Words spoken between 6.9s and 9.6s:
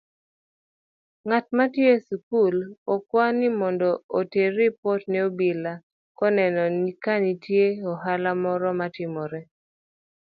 kanitie ohala moro matimore.